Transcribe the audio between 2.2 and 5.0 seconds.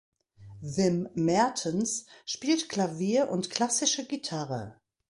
spielt Klavier und klassische Gitarre.